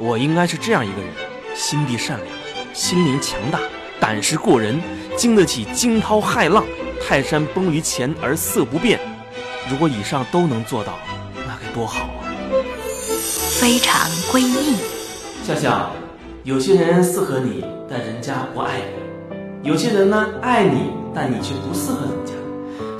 [0.00, 1.10] 我应该是这样一个人：
[1.56, 2.28] 心地善良，
[2.72, 3.58] 心灵强大，
[3.98, 4.80] 胆识过人，
[5.16, 6.64] 经得起惊涛骇浪，
[7.04, 9.00] 泰山崩于前而色不变。
[9.68, 11.00] 如果以上都能做到，
[11.34, 12.30] 那该多好啊！
[13.60, 14.76] 非常闺蜜，
[15.44, 15.90] 笑笑，
[16.44, 22.32] 有些人适合你，但人家不爱你；有些人呢，爱你，但你却不适合人家。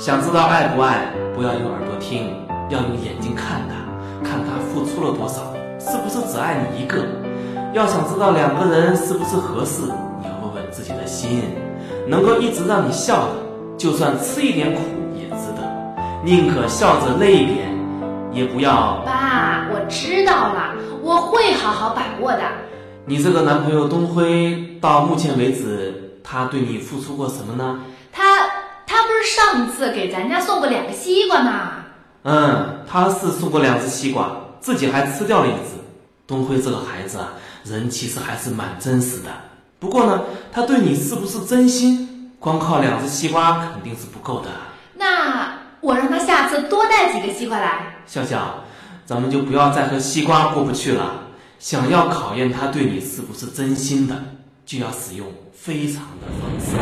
[0.01, 2.35] 想知道爱不爱，不要用耳朵听，
[2.71, 5.59] 要用眼睛看他，看他付出了多少，是
[6.09, 7.05] 不是只爱你一个？
[7.75, 11.43] 要想知道两个人是不是合适，你要问问自己的心，
[12.07, 13.35] 能够一直让你笑的，
[13.77, 14.81] 就算吃一点苦
[15.15, 15.63] 也值得，
[16.25, 17.69] 宁可笑着累一点，
[18.33, 19.03] 也不要。
[19.05, 22.41] 爸，我知道了，我会好好把握的。
[23.05, 27.81] 你这个男朋友东辉，到目前为止，他对你付出过什么呢？
[28.11, 28.23] 他
[28.87, 31.73] 他不是上次给咱家送过两个西瓜吗？
[32.23, 35.78] 嗯，他是送过两只西瓜，自己还吃掉了一只。
[36.29, 37.33] 东辉这个孩子啊，
[37.65, 39.31] 人其实还是蛮真实的。
[39.79, 42.33] 不过呢，他对你是不是真心？
[42.39, 44.51] 光靠两只西瓜肯定是不够的。
[44.95, 47.97] 那我让他下次多带几个西瓜来。
[48.07, 48.63] 笑笑，
[49.07, 51.29] 咱们就不要再和西瓜过不去了。
[51.59, 54.15] 想要考验他对你是不是真心的，
[54.67, 56.77] 就要使用非常的方式。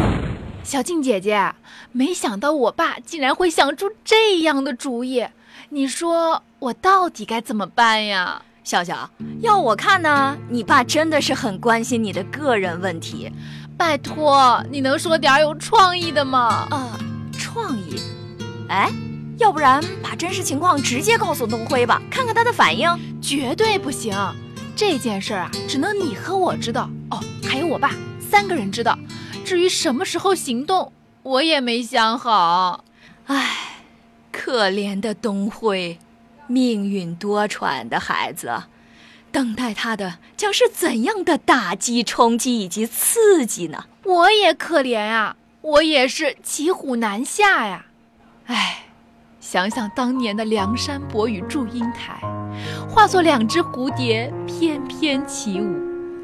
[0.64, 1.55] 小静姐姐，
[1.92, 5.25] 没想到我爸竟然会想出这样的主意，
[5.69, 8.42] 你说我到底该怎么办呀？
[8.67, 9.09] 笑笑，
[9.42, 13.31] 要我看呢，你爸真的是很关心你的个人问题。
[13.78, 16.67] 拜托，你能说点有创意的吗？
[16.69, 16.98] 啊，
[17.39, 18.00] 创意？
[18.69, 18.91] 哎，
[19.39, 22.91] 要不然把真实情况直接告诉东辉吧，看看他的反应。
[23.22, 24.12] 绝对不行，
[24.75, 28.98] 这件事儿啊，只能你和我知道哦，还有我爸，三个人知道。
[29.44, 32.84] 至于什么时候行动，我也没想好。
[33.27, 33.84] 唉，
[34.33, 35.97] 可怜的东辉，
[36.47, 38.64] 命运多舛的孩子，
[39.33, 43.84] 等待他的将是怎样的打击、冲击以及刺激呢？
[44.05, 47.87] 我也可怜啊，我也是骑虎难下呀。
[48.47, 48.87] 唉，
[49.41, 52.21] 想想当年的梁山伯与祝英台，
[52.88, 55.75] 化作两只蝴蝶翩翩起舞。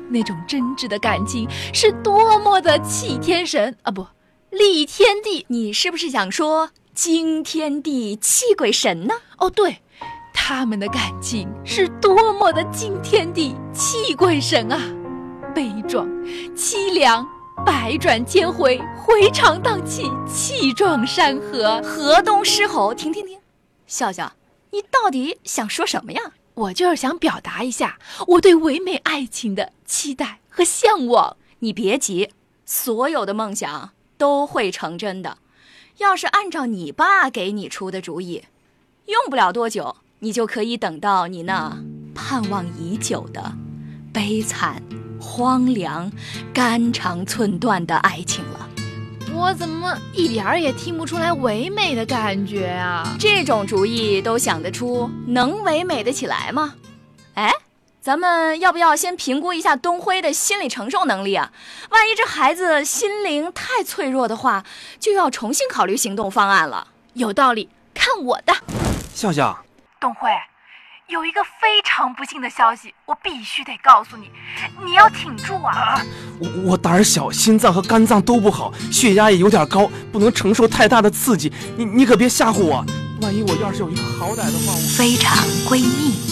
[0.08, 4.06] 那种真挚的感情是多么的气天神啊，不，
[4.50, 5.47] 立天地。
[5.48, 9.14] 你是不是想说惊天地泣鬼神呢？
[9.38, 9.78] 哦，对，
[10.44, 14.76] 他们的感情是多么的惊天地泣鬼神啊，
[15.54, 16.04] 悲壮、
[16.56, 17.25] 凄凉、
[17.64, 22.92] 百转千回，回肠荡气，气壮山河，河东狮吼。
[22.92, 23.38] 停停停，
[23.86, 24.32] 笑笑，
[24.72, 26.20] 你到底想说什么呀？
[26.54, 31.36] 我就是想表达一下我对唯美爱情的期待和向往。
[31.60, 32.32] 你别急，
[32.66, 35.38] 所有的梦想都会成真的。
[35.98, 38.42] 要是按照你爸给你出的主意，
[39.06, 41.77] 用不了多久，你就可以等到你那
[42.15, 43.43] 盼望已久的
[44.12, 44.81] 悲惨、
[45.21, 46.12] 荒凉、
[46.55, 48.69] 肝肠寸断的爱情了。
[49.34, 53.16] 我怎么一点儿也听不出来唯美的感觉啊？
[53.19, 56.75] 这种主意都想得出，能唯美得起来吗？
[57.34, 57.50] 哎，
[58.00, 61.50] 咱们要不要先评估一下东辉的心理承受能力啊？
[61.91, 64.65] 万一这孩子心灵太脆弱的话，
[65.00, 66.87] 就要重新考虑行动方案了。
[67.15, 68.54] 有道理，看我的！
[69.12, 69.65] 笑笑，
[70.02, 70.28] 东辉。
[71.06, 74.30] 有一个非常不幸的消息，我必须得告诉你，
[74.84, 76.00] 你要挺住啊！
[76.40, 81.52] 我我胆儿小，心脏和肝脏都不好，血压也有点高，不能承受太大的刺激。
[81.76, 82.84] 你你可别吓唬我，
[83.20, 85.36] 万一我要是有一个好歹的话，我非常
[85.68, 86.31] 闺蜜。